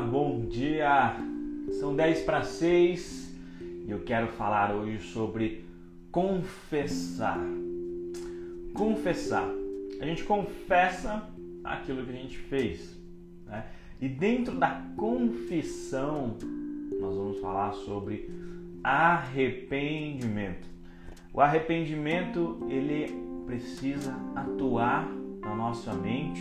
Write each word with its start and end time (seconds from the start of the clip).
bom 0.00 0.46
dia! 0.46 1.14
São 1.78 1.94
10 1.94 2.22
para 2.22 2.42
6 2.42 3.36
e 3.86 3.90
eu 3.90 4.00
quero 4.00 4.28
falar 4.28 4.74
hoje 4.74 4.98
sobre 4.98 5.64
confessar. 6.10 7.38
Confessar. 8.72 9.48
A 10.00 10.04
gente 10.04 10.24
confessa 10.24 11.28
aquilo 11.62 12.04
que 12.04 12.10
a 12.10 12.16
gente 12.16 12.38
fez. 12.38 12.98
Né? 13.46 13.64
E 14.00 14.08
dentro 14.08 14.58
da 14.58 14.82
confissão, 14.96 16.36
nós 16.98 17.14
vamos 17.14 17.38
falar 17.40 17.72
sobre 17.72 18.30
arrependimento. 18.82 20.66
O 21.32 21.40
arrependimento 21.40 22.66
ele 22.68 23.14
precisa 23.44 24.16
atuar 24.34 25.06
na 25.40 25.54
nossa 25.54 25.92
mente, 25.92 26.40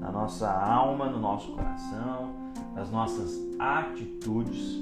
na 0.00 0.10
nossa 0.10 0.50
alma, 0.50 1.08
no 1.08 1.20
nosso 1.20 1.52
coração, 1.52 2.41
nas 2.74 2.90
nossas 2.90 3.38
atitudes. 3.58 4.80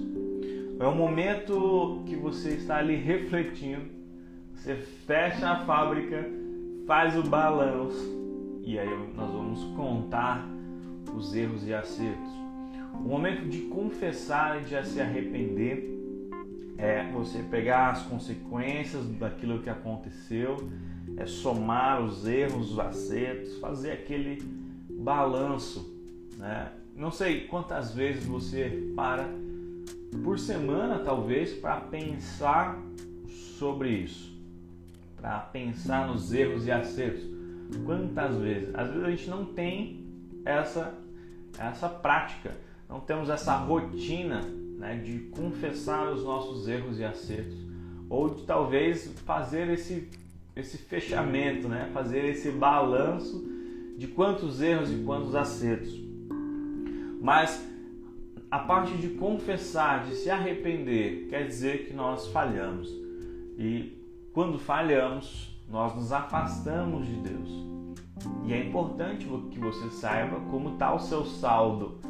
É 0.78 0.86
um 0.86 0.94
momento 0.94 2.02
que 2.06 2.16
você 2.16 2.50
está 2.54 2.78
ali 2.78 2.96
refletindo, 2.96 3.84
você 4.54 4.76
fecha 4.76 5.50
a 5.50 5.64
fábrica, 5.64 6.26
faz 6.86 7.16
o 7.16 7.22
balanço 7.22 8.18
e 8.62 8.78
aí 8.78 8.88
nós 9.14 9.30
vamos 9.30 9.64
contar 9.76 10.46
os 11.14 11.34
erros 11.34 11.66
e 11.66 11.74
acertos. 11.74 12.30
O 12.94 13.08
momento 13.08 13.48
de 13.48 13.62
confessar 13.62 14.60
e 14.60 14.64
de 14.64 14.86
se 14.86 15.00
arrepender 15.00 15.98
é 16.76 17.10
você 17.12 17.42
pegar 17.42 17.90
as 17.90 18.02
consequências 18.02 19.06
daquilo 19.18 19.62
que 19.62 19.68
aconteceu, 19.68 20.56
é 21.16 21.26
somar 21.26 22.02
os 22.02 22.26
erros, 22.26 22.72
os 22.72 22.78
acertos, 22.78 23.58
fazer 23.58 23.92
aquele 23.92 24.42
balanço, 24.88 25.94
né? 26.38 26.72
Não 27.00 27.10
sei 27.10 27.46
quantas 27.46 27.94
vezes 27.94 28.26
você 28.26 28.92
para 28.94 29.26
por 30.22 30.38
semana, 30.38 30.98
talvez, 30.98 31.54
para 31.54 31.80
pensar 31.80 32.78
sobre 33.26 33.88
isso, 33.88 34.38
para 35.16 35.38
pensar 35.38 36.06
nos 36.08 36.30
erros 36.34 36.66
e 36.66 36.70
acertos. 36.70 37.24
Quantas 37.86 38.36
vezes? 38.36 38.74
Às 38.74 38.88
vezes 38.90 39.02
a 39.02 39.10
gente 39.12 39.30
não 39.30 39.46
tem 39.46 40.04
essa 40.44 40.94
essa 41.58 41.88
prática, 41.88 42.54
não 42.86 43.00
temos 43.00 43.30
essa 43.30 43.56
rotina 43.56 44.42
né, 44.76 44.96
de 44.96 45.20
confessar 45.30 46.12
os 46.12 46.22
nossos 46.22 46.68
erros 46.68 46.98
e 46.98 47.04
acertos, 47.04 47.56
ou 48.10 48.28
de 48.28 48.42
talvez 48.42 49.10
fazer 49.24 49.70
esse 49.70 50.06
esse 50.54 50.76
fechamento, 50.76 51.66
né, 51.66 51.88
fazer 51.94 52.26
esse 52.26 52.50
balanço 52.50 53.42
de 53.96 54.06
quantos 54.06 54.60
erros 54.60 54.92
e 54.92 54.96
quantos 54.96 55.34
acertos. 55.34 56.09
Mas 57.20 57.64
a 58.50 58.58
parte 58.58 58.96
de 58.96 59.10
confessar, 59.10 60.04
de 60.04 60.14
se 60.14 60.30
arrepender, 60.30 61.28
quer 61.28 61.46
dizer 61.46 61.86
que 61.86 61.92
nós 61.92 62.28
falhamos. 62.28 62.88
E 63.58 64.00
quando 64.32 64.58
falhamos, 64.58 65.56
nós 65.68 65.94
nos 65.94 66.10
afastamos 66.12 67.06
de 67.06 67.14
Deus. 67.16 67.70
E 68.44 68.52
é 68.52 68.64
importante 68.64 69.26
que 69.50 69.58
você 69.58 69.90
saiba 69.90 70.40
como 70.50 70.70
está 70.70 70.94
o 70.94 70.98
seu 70.98 71.24
saldo, 71.24 72.00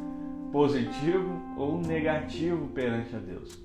positivo 0.51 1.41
ou 1.57 1.77
negativo 1.77 2.67
perante 2.69 3.15
a 3.15 3.19
Deus. 3.19 3.57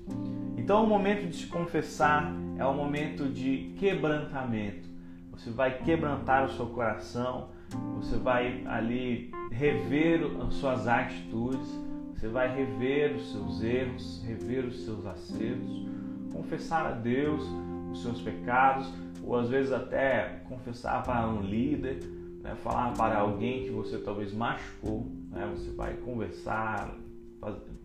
Então, 0.55 0.83
o 0.83 0.87
momento 0.87 1.27
de 1.27 1.35
se 1.35 1.47
confessar 1.47 2.33
é 2.57 2.65
o 2.65 2.73
momento 2.73 3.27
de 3.29 3.73
quebrantamento. 3.77 4.87
Você 5.31 5.49
vai 5.49 5.79
quebrantar 5.79 6.45
o 6.45 6.51
seu 6.51 6.67
coração, 6.67 7.49
você 7.95 8.17
vai 8.17 8.63
ali 8.67 9.31
rever 9.51 10.21
as 10.41 10.53
suas 10.55 10.87
atitudes, 10.87 11.67
você 12.13 12.27
vai 12.27 12.53
rever 12.55 13.15
os 13.15 13.31
seus 13.31 13.63
erros, 13.63 14.23
rever 14.25 14.65
os 14.65 14.85
seus 14.85 15.05
acertos, 15.05 15.85
confessar 16.31 16.85
a 16.85 16.91
Deus 16.91 17.43
os 17.91 18.01
seus 18.01 18.21
pecados, 18.21 18.91
ou 19.23 19.35
às 19.35 19.49
vezes 19.49 19.71
até 19.71 20.41
confessar 20.47 21.03
para 21.03 21.27
um 21.27 21.41
líder, 21.41 21.99
né, 22.41 22.55
falar 22.55 22.93
para 22.93 23.19
alguém 23.19 23.63
que 23.63 23.71
você 23.71 23.97
talvez 23.97 24.33
machucou, 24.33 25.05
né, 25.31 25.51
você 25.55 25.69
vai 25.71 25.93
conversar, 25.95 26.95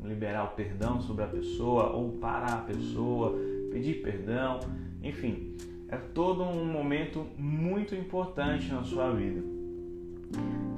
liberar 0.03 0.45
o 0.45 0.49
perdão 0.49 1.01
sobre 1.01 1.25
a 1.25 1.29
pessoa 1.29 1.91
ou 1.91 2.13
para 2.13 2.47
a 2.47 2.59
pessoa, 2.59 3.39
pedir 3.71 4.03
perdão, 4.03 4.61
enfim, 5.03 5.57
é 5.89 5.97
todo 5.97 6.43
um 6.43 6.65
momento 6.65 7.27
muito 7.37 7.95
importante 7.95 8.73
na 8.73 8.83
sua 8.83 9.11
vida. 9.13 9.62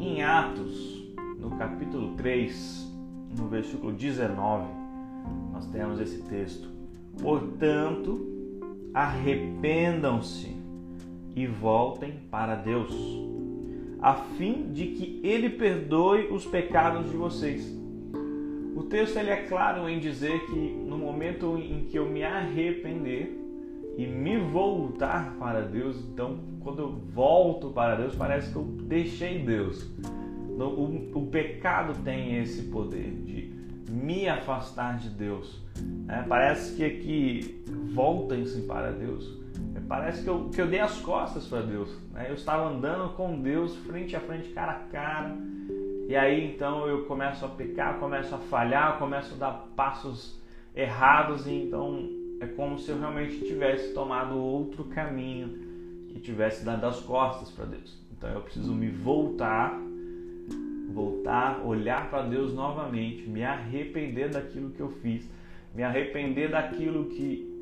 Em 0.07 0.23
Atos, 0.23 1.03
no 1.39 1.53
capítulo 1.57 2.15
3, 2.15 2.95
no 3.39 3.49
versículo 3.49 3.91
19, 3.91 4.67
nós 5.51 5.65
temos 5.69 5.99
esse 5.99 6.21
texto. 6.25 6.69
Portanto, 7.23 8.21
arrependam-se 8.93 10.55
e 11.35 11.47
voltem 11.47 12.21
para 12.31 12.55
Deus, 12.55 12.95
a 13.99 14.13
fim 14.13 14.71
de 14.75 14.89
que 14.89 15.21
Ele 15.25 15.49
perdoe 15.49 16.27
os 16.31 16.45
pecados 16.45 17.11
de 17.11 17.17
vocês. 17.17 17.67
O 18.77 18.83
texto 18.83 19.17
ele 19.17 19.31
é 19.31 19.45
claro 19.45 19.89
em 19.89 19.99
dizer 19.99 20.39
que 20.49 20.55
no 20.55 20.99
momento 20.99 21.57
em 21.57 21.87
que 21.87 21.99
eu 21.99 22.05
me 22.05 22.23
arrepender, 22.23 23.44
e 23.97 24.07
me 24.07 24.39
voltar 24.39 25.37
para 25.39 25.61
Deus, 25.61 25.97
então 26.13 26.39
quando 26.61 26.81
eu 26.81 26.91
volto 26.91 27.71
para 27.71 27.95
Deus, 27.95 28.15
parece 28.15 28.51
que 28.51 28.57
eu 28.57 28.65
deixei 28.65 29.41
Deus. 29.41 29.89
O, 30.59 31.19
o 31.19 31.27
pecado 31.27 31.93
tem 32.03 32.39
esse 32.39 32.63
poder 32.63 33.11
de 33.23 33.53
me 33.91 34.29
afastar 34.29 34.99
de 34.99 35.11
Deus. 35.11 35.63
É, 36.09 36.23
parece 36.23 36.77
que 36.77 36.85
aqui 36.85 37.65
voltem-se 37.93 38.63
para 38.63 38.93
Deus. 38.93 39.39
É, 39.75 39.81
parece 39.81 40.23
que 40.23 40.29
eu, 40.29 40.49
que 40.49 40.61
eu 40.61 40.67
dei 40.67 40.81
as 40.81 40.99
costas 41.01 41.47
para 41.47 41.63
Deus. 41.63 41.91
Né? 42.13 42.27
Eu 42.29 42.35
estava 42.35 42.69
andando 42.69 43.15
com 43.15 43.41
Deus 43.41 43.77
frente 43.79 44.17
a 44.17 44.21
frente, 44.21 44.49
cara 44.51 44.73
a 44.73 44.81
cara. 44.91 45.37
E 46.09 46.15
aí 46.15 46.53
então 46.53 46.87
eu 46.87 47.05
começo 47.05 47.45
a 47.45 47.49
pecar, 47.49 47.99
começo 47.99 48.35
a 48.35 48.39
falhar, 48.39 48.99
começo 48.99 49.35
a 49.35 49.39
dar 49.39 49.69
passos 49.75 50.41
errados 50.75 51.47
e 51.47 51.53
então 51.53 52.09
é 52.45 52.47
como 52.49 52.79
se 52.79 52.91
eu 52.91 52.99
realmente 52.99 53.41
tivesse 53.41 53.93
tomado 53.93 54.37
outro 54.37 54.85
caminho 54.85 55.59
e 56.15 56.21
tivesse 56.21 56.65
dado 56.65 56.85
as 56.85 57.01
costas 57.01 57.51
para 57.51 57.65
Deus. 57.65 57.99
Então 58.13 58.31
eu 58.31 58.41
preciso 58.43 58.75
me 58.75 58.89
voltar, 58.89 59.81
voltar, 60.93 61.65
olhar 61.65 62.09
para 62.11 62.23
Deus 62.23 62.55
novamente, 62.55 63.29
me 63.29 63.43
arrepender 63.43 64.31
daquilo 64.31 64.71
que 64.71 64.81
eu 64.81 64.91
fiz, 64.91 65.29
me 65.75 65.83
arrepender 65.83 66.51
daquilo 66.51 67.07
que 67.07 67.53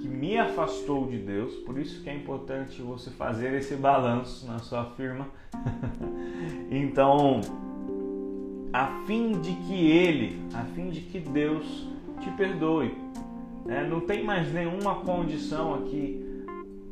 que 0.00 0.06
me 0.06 0.38
afastou 0.38 1.08
de 1.08 1.18
Deus. 1.18 1.54
Por 1.56 1.76
isso 1.76 2.04
que 2.04 2.10
é 2.10 2.14
importante 2.14 2.80
você 2.80 3.10
fazer 3.10 3.52
esse 3.54 3.74
balanço 3.74 4.46
na 4.46 4.60
sua 4.60 4.84
firma. 4.90 5.26
então, 6.70 7.40
a 8.72 9.02
fim 9.06 9.40
de 9.40 9.52
que 9.52 9.90
ele, 9.90 10.38
a 10.54 10.64
fim 10.66 10.90
de 10.90 11.00
que 11.00 11.18
Deus 11.18 11.88
te 12.20 12.30
perdoe. 12.30 12.94
É, 13.68 13.86
não 13.86 14.00
tem 14.00 14.24
mais 14.24 14.52
nenhuma 14.52 14.96
condição 14.96 15.74
aqui 15.74 16.22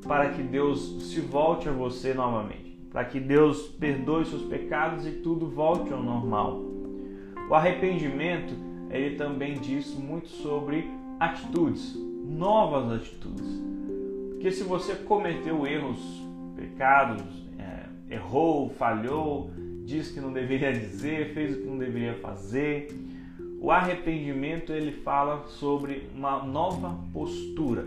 para 0.07 0.31
que 0.31 0.43
Deus 0.43 1.11
se 1.11 1.21
volte 1.21 1.69
a 1.69 1.73
você 1.73 2.15
novamente, 2.15 2.79
para 2.91 3.05
que 3.05 3.21
Deus 3.21 3.69
perdoe 3.69 4.25
seus 4.25 4.43
pecados 4.43 5.07
e 5.07 5.13
tudo 5.13 5.47
volte 5.47 5.93
ao 5.93 6.03
normal. 6.03 6.61
O 7.49 7.55
arrependimento, 7.55 8.55
ele 8.91 9.17
também 9.17 9.55
diz 9.55 9.95
muito 9.95 10.29
sobre 10.29 10.89
atitudes, 11.19 11.97
novas 12.25 12.93
atitudes. 12.93 13.61
Porque 14.31 14.51
se 14.51 14.63
você 14.63 14.95
cometeu 14.95 15.67
erros, 15.67 16.01
pecados, 16.57 17.23
é, 17.59 18.15
errou, 18.15 18.71
falhou, 18.71 19.51
disse 19.85 20.15
que 20.15 20.21
não 20.21 20.33
deveria 20.33 20.73
dizer, 20.79 21.35
fez 21.35 21.57
o 21.57 21.61
que 21.61 21.67
não 21.67 21.79
deveria 21.79 22.15
fazer, 22.15 22.89
o 23.61 23.71
arrependimento 23.71 24.73
ele 24.73 24.91
fala 24.91 25.47
sobre 25.47 26.09
uma 26.15 26.43
nova 26.43 26.99
postura. 27.13 27.87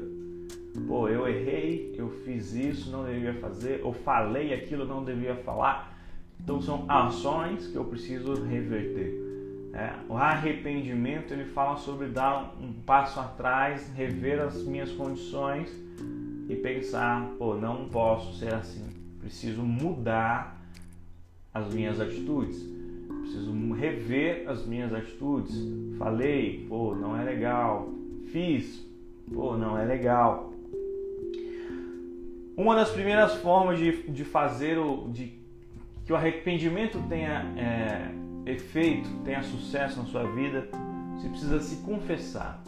Pô, 0.88 1.10
eu 1.10 1.28
errei, 1.28 1.96
eu 1.98 2.10
fiz 2.24 2.54
isso, 2.54 2.92
não 2.92 3.04
devia 3.04 3.34
fazer, 3.34 3.82
ou 3.84 3.92
falei 3.92 4.54
aquilo, 4.54 4.86
não 4.86 5.04
devia 5.04 5.36
falar. 5.38 5.98
Então 6.40 6.62
são 6.62 6.86
ações 6.88 7.66
que 7.66 7.76
eu 7.76 7.86
preciso 7.86 8.44
reverter. 8.44 9.20
É, 9.74 9.94
o 10.08 10.16
arrependimento 10.16 11.34
ele 11.34 11.46
fala 11.46 11.76
sobre 11.78 12.08
dar 12.08 12.56
um 12.62 12.72
passo 12.72 13.20
atrás, 13.20 13.92
rever 13.96 14.40
as 14.40 14.64
minhas 14.64 14.92
condições 14.92 15.76
e 16.48 16.56
pensar, 16.56 17.32
pô, 17.40 17.56
não 17.56 17.90
posso 17.90 18.38
ser 18.38 18.54
assim. 18.54 18.88
Preciso 19.20 19.64
mudar 19.64 20.62
as 21.52 21.74
minhas 21.74 22.00
atitudes 22.00 22.83
preciso 23.24 23.74
rever 23.74 24.48
as 24.48 24.66
minhas 24.66 24.94
atitudes. 24.94 25.56
Falei, 25.98 26.66
pô, 26.70 26.96
não 26.96 27.18
é 27.20 27.24
legal. 27.24 27.90
Fiz, 28.32 28.86
pô, 29.34 29.58
não 29.58 29.78
é 29.78 29.86
legal. 29.86 30.54
Uma 32.56 32.76
das 32.76 32.92
primeiras 32.92 33.34
formas 33.36 33.80
de, 33.80 34.04
de 34.04 34.24
fazer 34.24 34.78
o. 34.78 35.10
De, 35.10 35.42
que 36.06 36.12
o 36.12 36.16
arrependimento 36.16 37.02
tenha 37.08 37.46
é, 37.56 38.12
efeito, 38.46 39.10
tenha 39.24 39.42
sucesso 39.42 40.00
na 40.00 40.06
sua 40.06 40.24
vida, 40.32 40.68
você 41.16 41.30
precisa 41.30 41.60
se 41.62 41.78
confessar. 41.78 42.62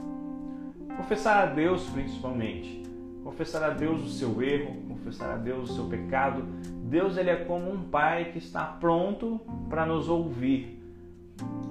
Confessar 0.95 1.43
a 1.43 1.45
Deus 1.47 1.83
principalmente. 1.89 2.83
Confessar 3.23 3.63
a 3.63 3.69
Deus 3.71 4.01
o 4.01 4.09
seu 4.09 4.41
erro, 4.41 4.75
confessar 4.87 5.31
a 5.31 5.37
Deus 5.37 5.69
o 5.69 5.73
seu 5.73 5.85
pecado. 5.85 6.45
Deus 6.85 7.17
ele 7.17 7.31
é 7.31 7.35
como 7.35 7.71
um 7.71 7.81
pai 7.81 8.25
que 8.25 8.37
está 8.37 8.63
pronto 8.63 9.41
para 9.67 9.85
nos 9.85 10.07
ouvir. 10.07 10.79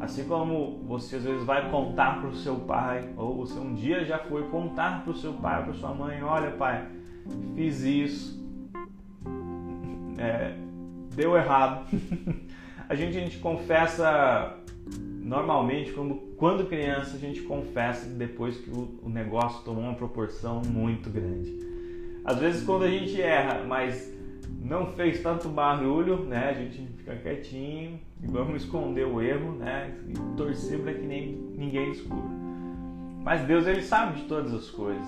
Assim 0.00 0.25
como 0.25 0.82
você 0.87 1.16
às 1.16 1.22
vezes 1.22 1.44
vai 1.44 1.70
contar 1.70 2.20
para 2.20 2.28
o 2.28 2.34
seu 2.34 2.56
pai, 2.56 3.08
ou 3.16 3.37
você 3.37 3.58
um 3.58 3.75
dia 3.75 4.05
já 4.05 4.19
foi 4.19 4.43
contar 4.49 5.02
para 5.05 5.12
o 5.12 5.16
seu 5.16 5.32
pai, 5.34 5.62
para 5.62 5.72
sua 5.75 5.94
mãe, 5.94 6.22
olha 6.22 6.50
pai, 6.50 6.88
fiz 7.55 7.82
isso, 7.82 8.44
é, 10.19 10.56
deu 11.14 11.37
errado. 11.37 11.87
a 12.88 12.94
gente, 12.96 13.16
a 13.16 13.20
gente 13.20 13.38
confessa 13.38 14.58
normalmente, 15.22 15.93
como, 15.93 16.34
quando 16.37 16.69
criança, 16.69 17.16
a 17.16 17.20
gente 17.20 17.40
confessa 17.43 18.06
depois 18.06 18.58
que 18.58 18.69
o, 18.69 18.99
o 19.02 19.08
negócio 19.08 19.64
tomou 19.64 19.84
uma 19.84 19.94
proporção 19.94 20.61
muito 20.61 21.08
grande. 21.08 21.56
Às 22.25 22.38
vezes, 22.38 22.64
quando 22.64 22.82
a 22.82 22.90
gente 22.90 23.22
erra, 23.22 23.64
mas 23.64 24.12
não 24.64 24.87
fez 24.87 25.22
tanto 25.22 25.46
barulho, 25.50 26.25
né? 26.25 26.49
A 26.49 26.55
gente 26.55 26.78
fica 26.96 27.14
quietinho 27.16 28.00
e 28.22 28.26
vamos 28.26 28.64
esconder 28.64 29.06
o 29.06 29.20
erro, 29.20 29.52
né? 29.52 29.94
E 30.08 30.14
torcer 30.37 30.81
para 30.81 30.94
que 30.94 31.06
nem, 31.06 31.37
ninguém 31.55 31.90
descubra. 31.90 32.31
Mas 33.22 33.43
Deus, 33.43 33.66
Ele 33.66 33.82
sabe 33.82 34.22
de 34.22 34.26
todas 34.26 34.55
as 34.55 34.70
coisas. 34.70 35.06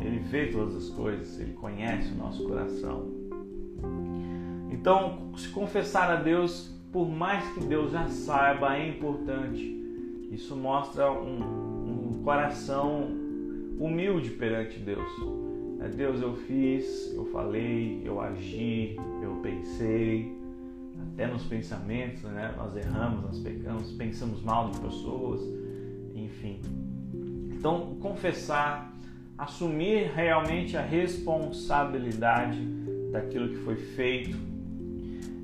Ele 0.00 0.18
vê 0.18 0.46
todas 0.46 0.74
as 0.74 0.90
coisas. 0.90 1.38
Ele 1.38 1.52
conhece 1.52 2.12
o 2.12 2.16
nosso 2.16 2.44
coração. 2.44 3.08
Então, 4.72 5.30
se 5.36 5.48
confessar 5.50 6.10
a 6.10 6.16
Deus 6.16 6.74
por 6.92 7.08
mais 7.08 7.48
que 7.54 7.60
Deus 7.60 7.92
já 7.92 8.08
saiba, 8.08 8.76
é 8.76 8.88
importante. 8.88 9.62
Isso 10.32 10.56
mostra 10.56 11.12
um, 11.12 12.18
um 12.18 12.22
coração 12.24 13.08
humilde 13.78 14.30
perante 14.30 14.80
Deus. 14.80 15.43
É, 15.84 15.88
Deus, 15.88 16.22
eu 16.22 16.34
fiz, 16.34 17.12
eu 17.14 17.26
falei, 17.26 18.00
eu 18.04 18.18
agi, 18.18 18.96
eu 19.22 19.36
pensei, 19.42 20.32
até 21.12 21.26
nos 21.26 21.42
pensamentos, 21.44 22.22
né? 22.22 22.54
Nós 22.56 22.74
erramos, 22.74 23.22
nós 23.22 23.38
pecamos, 23.38 23.92
pensamos 23.92 24.42
mal 24.42 24.70
de 24.70 24.80
pessoas, 24.80 25.42
enfim. 26.14 26.58
Então, 27.52 27.96
confessar, 28.00 28.96
assumir 29.36 30.10
realmente 30.14 30.74
a 30.74 30.80
responsabilidade 30.80 32.64
daquilo 33.12 33.50
que 33.50 33.56
foi 33.56 33.76
feito, 33.76 34.38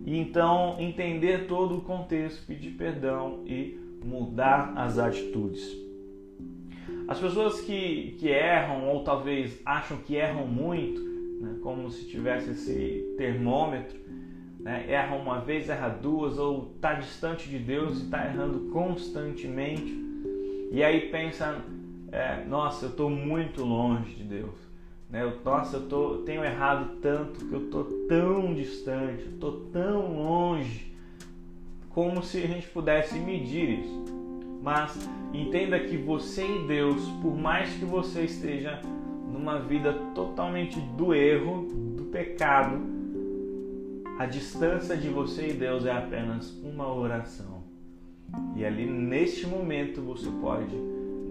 e 0.06 0.16
então 0.16 0.76
entender 0.78 1.46
todo 1.46 1.76
o 1.76 1.80
contexto, 1.82 2.46
pedir 2.46 2.70
perdão 2.70 3.42
e 3.44 3.78
mudar 4.02 4.72
as 4.74 4.98
atitudes. 4.98 5.89
As 7.10 7.18
pessoas 7.18 7.60
que, 7.60 8.14
que 8.20 8.28
erram 8.28 8.88
ou 8.88 9.02
talvez 9.02 9.60
acham 9.66 9.96
que 9.96 10.14
erram 10.14 10.46
muito, 10.46 11.00
né, 11.40 11.56
como 11.60 11.90
se 11.90 12.06
tivesse 12.06 12.50
esse 12.50 13.14
termômetro, 13.18 13.98
né, 14.60 14.84
erra 14.88 15.16
uma 15.16 15.40
vez, 15.40 15.68
erra 15.68 15.88
duas, 15.88 16.38
ou 16.38 16.70
está 16.76 16.94
distante 16.94 17.48
de 17.48 17.58
Deus 17.58 17.98
e 17.98 18.04
está 18.04 18.24
errando 18.24 18.70
constantemente, 18.70 19.92
e 20.70 20.84
aí 20.84 21.10
pensa, 21.10 21.60
é, 22.12 22.44
nossa, 22.44 22.84
eu 22.84 22.90
estou 22.90 23.10
muito 23.10 23.64
longe 23.64 24.14
de 24.14 24.22
Deus. 24.22 24.54
Né? 25.10 25.24
Eu, 25.24 25.36
nossa, 25.44 25.78
eu 25.78 25.88
tô, 25.88 26.18
tenho 26.18 26.44
errado 26.44 27.00
tanto, 27.02 27.44
que 27.44 27.52
eu 27.52 27.64
estou 27.64 27.84
tão 28.08 28.54
distante, 28.54 29.24
estou 29.24 29.66
tão 29.72 30.14
longe, 30.14 30.94
como 31.88 32.22
se 32.22 32.38
a 32.38 32.46
gente 32.46 32.68
pudesse 32.68 33.18
medir 33.18 33.80
isso. 33.80 34.19
Mas 34.62 35.08
entenda 35.32 35.80
que 35.80 35.96
você 35.96 36.44
e 36.46 36.66
Deus, 36.66 37.08
por 37.22 37.36
mais 37.36 37.72
que 37.74 37.84
você 37.84 38.24
esteja 38.24 38.80
numa 39.32 39.58
vida 39.58 39.92
totalmente 40.14 40.78
do 40.80 41.14
erro, 41.14 41.66
do 41.96 42.04
pecado, 42.04 42.78
a 44.18 44.26
distância 44.26 44.96
de 44.96 45.08
você 45.08 45.48
e 45.48 45.52
Deus 45.54 45.86
é 45.86 45.92
apenas 45.92 46.50
uma 46.62 46.92
oração. 46.92 47.64
E 48.54 48.64
ali 48.64 48.84
neste 48.84 49.46
momento 49.46 50.02
você 50.02 50.30
pode, 50.42 50.76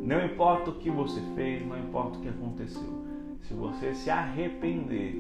não 0.02 0.26
importa 0.26 0.72
o 0.72 0.76
que 0.76 0.90
você 0.90 1.22
fez, 1.36 1.66
não 1.66 1.78
importa 1.78 2.18
o 2.18 2.22
que 2.22 2.30
aconteceu, 2.30 3.06
se 3.44 3.54
você 3.54 3.94
se 3.94 4.10
arrepender, 4.10 5.16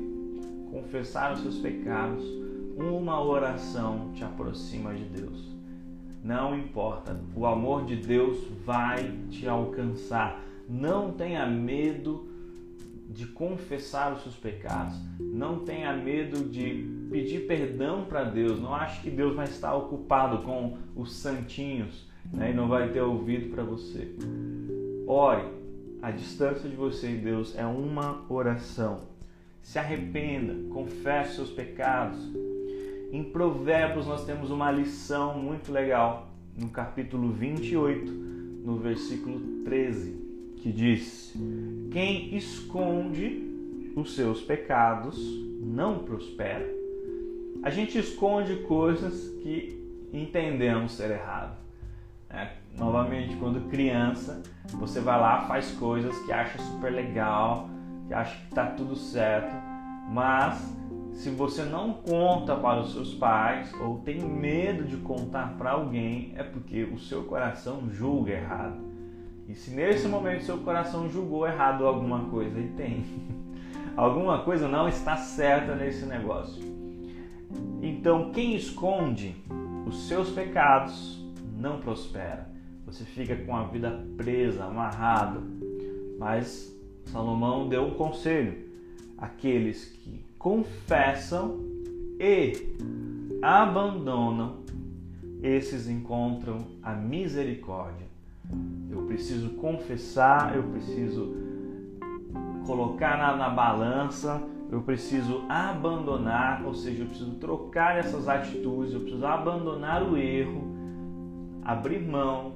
confessar 0.71 1.33
os 1.33 1.41
seus 1.41 1.59
pecados, 1.59 2.23
uma 2.75 3.21
oração 3.23 4.12
te 4.13 4.23
aproxima 4.23 4.94
de 4.94 5.03
Deus. 5.03 5.58
Não 6.24 6.57
importa, 6.57 7.19
o 7.36 7.45
amor 7.45 7.86
de 7.86 7.95
Deus 7.95 8.38
vai 8.66 9.12
te 9.30 9.48
alcançar. 9.48 10.44
Não 10.68 11.12
tenha 11.12 11.45
medo 11.45 12.30
de 13.10 13.25
confessar 13.25 14.13
os 14.13 14.21
seus 14.21 14.36
pecados. 14.36 14.95
Não 15.19 15.60
tenha 15.60 15.95
medo 15.95 16.44
de 16.48 16.88
pedir 17.10 17.48
perdão 17.48 18.06
para 18.06 18.24
Deus. 18.24 18.60
Não 18.60 18.75
ache 18.75 19.01
que 19.01 19.10
Deus 19.10 19.36
vai 19.36 19.45
estar 19.45 19.74
ocupado 19.75 20.44
com 20.44 20.77
os 20.95 21.13
santinhos 21.13 22.07
né, 22.31 22.51
e 22.51 22.54
não 22.54 22.68
vai 22.68 22.89
ter 22.89 23.01
ouvido 23.01 23.50
para 23.50 23.63
você. 23.63 24.13
Ore, 25.07 25.45
a 26.01 26.12
distância 26.12 26.69
de 26.69 26.75
você 26.75 27.12
e 27.12 27.18
Deus 27.18 27.57
é 27.57 27.65
uma 27.65 28.25
oração. 28.30 29.01
Se 29.62 29.80
arrependa, 29.80 30.56
confesse 30.72 31.36
seus 31.36 31.50
pecados. 31.50 32.19
Em 33.11 33.23
Provérbios 33.23 34.06
nós 34.06 34.23
temos 34.23 34.51
uma 34.51 34.69
lição 34.71 35.38
muito 35.38 35.71
legal, 35.71 36.29
no 36.56 36.69
capítulo 36.69 37.31
28, 37.31 38.11
no 38.63 38.77
versículo 38.77 39.63
13, 39.63 40.53
que 40.57 40.71
diz: 40.71 41.33
Quem 41.91 42.35
esconde 42.35 43.47
os 43.95 44.13
seus 44.13 44.41
pecados 44.41 45.17
não 45.59 46.00
prospera. 46.00 46.69
A 47.63 47.71
gente 47.71 47.97
esconde 47.97 48.57
coisas 48.57 49.29
que 49.41 49.77
entendemos 50.13 50.91
ser 50.91 51.12
errado. 51.12 51.57
É, 52.29 52.51
novamente, 52.77 53.35
quando 53.38 53.69
criança, 53.69 54.44
você 54.73 55.00
vai 55.00 55.19
lá, 55.19 55.47
faz 55.47 55.71
coisas 55.71 56.15
que 56.25 56.31
acha 56.31 56.59
super 56.59 56.91
legal, 56.91 57.67
que 58.07 58.13
acha 58.13 58.38
que 58.38 58.50
está 58.50 58.67
tudo 58.67 58.95
certo, 58.95 59.55
mas 60.12 60.78
se 61.19 61.30
você 61.30 61.66
não 61.66 61.96
conta 61.96 62.55
para 62.55 62.79
os 62.79 62.93
seus 62.93 63.13
pais 63.13 63.74
ou 63.82 63.98
tem 63.98 64.22
medo 64.22 64.86
de 64.86 64.96
contar 64.96 65.58
para 65.58 65.72
alguém, 65.72 66.32
é 66.38 66.43
porque 66.43 66.84
o 66.84 66.98
seu 66.98 67.25
coração 67.25 67.89
julga 67.91 68.32
errado. 68.32 68.79
E 69.46 69.53
se 69.53 69.72
nesse 69.72 70.08
momento 70.08 70.46
seu 70.46 70.60
coração 70.60 71.10
julgou 71.10 71.46
errado 71.46 71.86
alguma 71.86 72.29
coisa, 72.29 72.58
e 72.58 72.70
tem, 72.70 73.03
alguma 73.98 74.43
coisa 74.46 74.70
não 74.70 74.88
está 74.88 75.17
certa 75.17 75.75
nesse 75.75 76.05
negócio. 76.05 76.63
Então, 77.82 78.32
quem 78.32 78.55
esconde 78.55 79.36
os 79.86 80.08
seus 80.08 80.29
pecados 80.29 81.22
não 81.53 81.82
prospera. 81.82 82.50
Você 82.86 83.03
fica 83.03 83.36
com 83.36 83.58
a 83.58 83.65
vida 83.65 84.05
presa, 84.15 84.63
amarrada. 84.63 85.41
Mas 86.17 86.74
Salomão 87.03 87.67
deu 87.67 87.88
um 87.88 87.96
conselho: 87.96 88.68
aqueles 89.19 89.85
que 89.85 90.25
confessam 90.38 91.59
e 92.19 92.75
abandonam, 93.41 94.63
esses 95.41 95.88
encontram 95.88 96.65
a 96.83 96.93
misericórdia. 96.93 98.07
Eu 98.89 99.03
preciso 99.03 99.49
confessar, 99.51 100.55
eu 100.55 100.63
preciso 100.63 101.35
colocar 102.65 103.17
na, 103.17 103.35
na 103.35 103.49
balança, 103.49 104.41
eu 104.71 104.81
preciso 104.81 105.43
abandonar, 105.47 106.65
ou 106.65 106.73
seja, 106.73 107.03
eu 107.03 107.07
preciso 107.07 107.31
trocar 107.35 107.97
essas 107.97 108.27
atitudes, 108.27 108.93
eu 108.93 109.01
preciso 109.01 109.25
abandonar 109.25 110.03
o 110.03 110.17
erro 110.17 110.69
abrir 111.69 112.01
mão, 112.01 112.53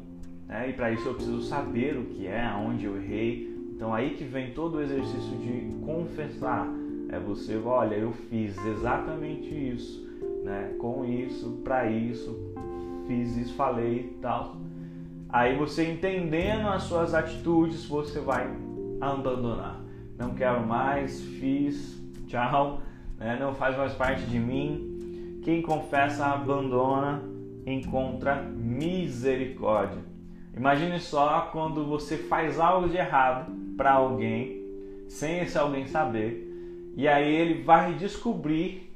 né? 0.48 0.70
e 0.70 0.74
para 0.74 0.92
isso 0.92 1.08
eu 1.08 1.14
preciso 1.14 1.44
saber 1.44 1.96
o 1.98 2.06
que 2.06 2.26
é, 2.26 2.44
aonde 2.44 2.86
eu 2.86 2.98
errei. 2.98 3.53
Então 3.76 3.94
aí 3.94 4.12
que 4.12 4.24
vem 4.24 4.52
todo 4.52 4.76
o 4.76 4.82
exercício 4.82 5.38
de 5.38 5.76
confessar. 5.84 6.68
É 7.10 7.20
você, 7.20 7.58
olha, 7.58 7.96
eu 7.96 8.12
fiz 8.12 8.58
exatamente 8.66 9.54
isso, 9.54 10.08
né? 10.44 10.74
Com 10.80 11.06
isso, 11.06 11.62
para 11.64 11.90
isso, 11.90 12.54
fiz 13.08 13.36
isso, 13.38 13.54
falei 13.56 14.00
e 14.00 14.18
tal. 14.22 14.56
Aí 15.30 15.56
você 15.56 15.92
entendendo 15.92 16.68
as 16.68 16.84
suas 16.84 17.14
atitudes, 17.14 17.86
você 17.86 18.20
vai 18.20 18.48
abandonar. 19.02 19.82
Não 20.18 20.34
quero 20.34 20.66
mais, 20.66 21.22
fiz, 21.22 22.00
tchau, 22.28 22.82
né? 23.20 23.38
não 23.40 23.54
faz 23.54 23.76
mais 23.78 23.94
parte 23.94 24.24
de 24.26 24.40
mim. 24.40 25.42
Quem 25.44 25.62
confessa 25.62 26.26
abandona 26.28 27.22
encontra 27.66 28.36
misericórdia. 28.44 30.02
Imagine 30.56 31.00
só 31.00 31.50
quando 31.52 31.86
você 31.86 32.18
faz 32.18 32.60
algo 32.60 32.88
de 32.88 32.98
errado 32.98 33.63
para 33.76 33.94
alguém, 33.94 34.64
sem 35.08 35.40
esse 35.40 35.58
alguém 35.58 35.88
saber, 35.88 36.50
e 36.96 37.08
aí 37.08 37.34
ele 37.34 37.64
vai 37.64 37.94
descobrir 37.94 38.92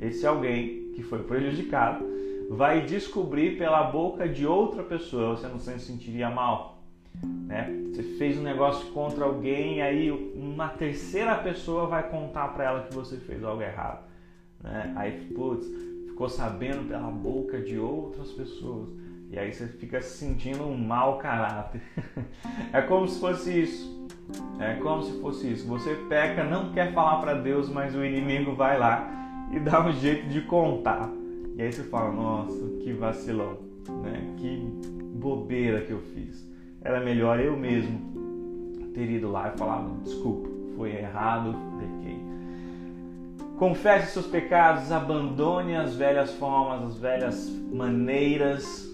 esse 0.00 0.26
alguém 0.26 0.90
que 0.94 1.02
foi 1.02 1.22
prejudicado, 1.22 2.04
vai 2.50 2.82
descobrir 2.82 3.56
pela 3.56 3.84
boca 3.84 4.28
de 4.28 4.46
outra 4.46 4.82
pessoa, 4.82 5.36
você 5.36 5.48
não 5.48 5.58
se 5.58 5.78
sentiria 5.78 6.30
mal. 6.30 6.78
Né? 7.22 7.82
Você 7.90 8.02
fez 8.02 8.38
um 8.38 8.42
negócio 8.42 8.86
contra 8.92 9.24
alguém, 9.24 9.80
aí 9.80 10.10
uma 10.10 10.68
terceira 10.68 11.36
pessoa 11.36 11.86
vai 11.86 12.08
contar 12.08 12.48
para 12.48 12.64
ela 12.64 12.82
que 12.82 12.94
você 12.94 13.16
fez 13.16 13.42
algo 13.42 13.62
errado. 13.62 14.04
Né? 14.62 14.92
Aí, 14.96 15.26
putz, 15.34 15.66
ficou 16.06 16.28
sabendo 16.28 16.88
pela 16.88 17.10
boca 17.10 17.60
de 17.60 17.78
outras 17.78 18.30
pessoas. 18.32 18.88
E 19.34 19.38
aí 19.38 19.52
você 19.52 19.66
fica 19.66 20.00
se 20.00 20.18
sentindo 20.18 20.62
um 20.62 20.78
mau 20.78 21.18
caráter. 21.18 21.80
é 22.72 22.80
como 22.82 23.08
se 23.08 23.18
fosse 23.18 23.62
isso. 23.62 24.08
É 24.60 24.74
como 24.74 25.02
se 25.02 25.20
fosse 25.20 25.50
isso. 25.50 25.66
Você 25.66 25.96
peca, 26.08 26.44
não 26.44 26.70
quer 26.70 26.92
falar 26.92 27.20
para 27.20 27.34
Deus, 27.34 27.68
mas 27.68 27.96
o 27.96 28.04
inimigo 28.04 28.54
vai 28.54 28.78
lá 28.78 29.10
e 29.50 29.58
dá 29.58 29.84
um 29.84 29.90
jeito 29.90 30.28
de 30.28 30.40
contar. 30.42 31.10
E 31.56 31.62
aí 31.62 31.72
você 31.72 31.82
fala, 31.82 32.12
nossa, 32.12 32.64
que 32.80 32.92
vacilão, 32.92 33.58
né? 34.04 34.34
Que 34.36 34.56
bobeira 35.16 35.80
que 35.80 35.90
eu 35.90 36.00
fiz. 36.14 36.48
Era 36.80 37.00
melhor 37.00 37.40
eu 37.40 37.56
mesmo 37.56 38.92
ter 38.94 39.10
ido 39.10 39.32
lá 39.32 39.52
e 39.52 39.58
falar, 39.58 39.84
desculpa, 40.04 40.48
foi 40.76 40.92
errado, 40.94 41.56
pequei. 41.80 42.20
Confesse 43.58 44.12
seus 44.12 44.26
pecados, 44.28 44.92
abandone 44.92 45.74
as 45.74 45.96
velhas 45.96 46.32
formas, 46.34 46.86
as 46.86 46.98
velhas 46.98 47.48
maneiras 47.72 48.93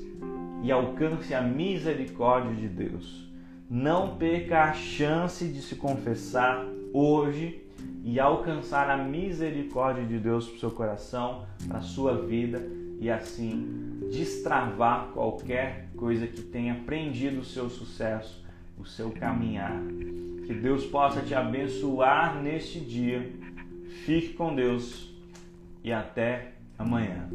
e 0.63 0.71
alcance 0.71 1.35
a 1.35 1.41
misericórdia 1.41 2.55
de 2.55 2.69
Deus. 2.69 3.29
Não 3.69 4.17
perca 4.17 4.65
a 4.65 4.73
chance 4.73 5.47
de 5.47 5.63
se 5.63 5.77
confessar 5.77 6.67
hoje 6.93 7.63
e 8.05 8.19
alcançar 8.19 8.91
a 8.91 8.97
misericórdia 8.97 10.05
de 10.05 10.19
Deus 10.19 10.47
para 10.47 10.57
o 10.57 10.61
seu 10.61 10.71
coração, 10.71 11.47
para 11.69 11.79
a 11.79 11.83
sua 11.83 12.27
vida 12.27 12.61
e 12.99 13.09
assim 13.11 14.01
destravar 14.11 15.09
qualquer 15.13 15.89
coisa 15.97 16.27
que 16.27 16.43
tenha 16.43 16.75
prendido 16.87 17.41
o 17.41 17.45
seu 17.45 17.71
sucesso, 17.71 18.45
o 18.79 18.85
seu 18.85 19.11
caminhar. 19.11 19.81
Que 20.47 20.55
Deus 20.55 20.85
possa 20.85 21.21
te 21.21 21.35
abençoar 21.35 22.43
neste 22.43 22.81
dia. 22.81 23.31
Fique 24.05 24.35
com 24.35 24.55
Deus 24.55 25.15
e 25.85 25.93
até 25.93 26.53
amanhã. 26.79 27.29